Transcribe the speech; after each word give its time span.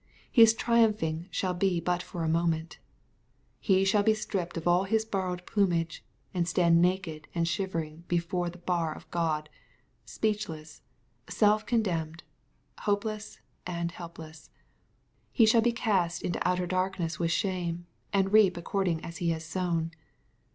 His 0.31 0.55
triumphing 0.55 1.27
shall 1.29 1.53
be 1.53 1.79
but 1.79 2.01
for 2.01 2.23
a 2.23 2.27
moment. 2.27 2.79
He 3.59 3.85
shall 3.85 4.01
be 4.01 4.15
stripped 4.15 4.57
of 4.57 4.67
all 4.67 4.85
his 4.85 5.05
borrowed 5.05 5.45
plumage, 5.45 6.03
and 6.33 6.47
stand 6.47 6.81
naked 6.81 7.27
and 7.35 7.47
shivering 7.47 8.05
before 8.07 8.49
the 8.49 8.57
bar 8.57 8.95
of 8.95 9.07
God, 9.11 9.47
speech 10.03 10.49
less, 10.49 10.81
self 11.29 11.67
condemned, 11.67 12.23
hopeless, 12.79 13.41
and 13.67 13.91
helpless. 13.91 14.49
He 15.31 15.45
shall 15.45 15.61
be 15.61 15.71
cast 15.71 16.23
into 16.23 16.39
outer 16.47 16.65
darkness 16.65 17.19
with 17.19 17.29
shame, 17.29 17.85
and 18.11 18.33
reap 18.33 18.57
according 18.57 19.05
as 19.05 19.17
he 19.17 19.29
has 19.29 19.45
sown. 19.45 19.91